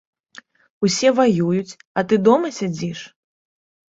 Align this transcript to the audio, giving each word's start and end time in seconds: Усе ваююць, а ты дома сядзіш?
Усе 0.87 1.09
ваююць, 1.19 1.77
а 2.01 2.05
ты 2.11 2.15
дома 2.27 2.47
сядзіш? 2.59 2.99